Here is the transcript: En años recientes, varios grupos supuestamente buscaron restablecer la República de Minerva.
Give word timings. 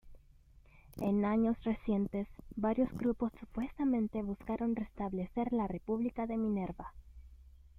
En 0.97 1.25
años 1.25 1.63
recientes, 1.63 2.27
varios 2.55 2.91
grupos 2.91 3.31
supuestamente 3.39 4.23
buscaron 4.23 4.75
restablecer 4.75 5.53
la 5.53 5.67
República 5.67 6.25
de 6.25 6.37
Minerva. 6.37 6.91